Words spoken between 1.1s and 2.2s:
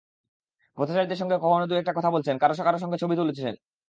সঙ্গে কখনো দু-একটা কথা